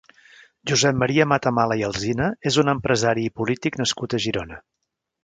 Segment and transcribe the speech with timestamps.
[0.69, 4.59] Josep Maria Matamala i Alsina és un empresari i polític nascut a Girona.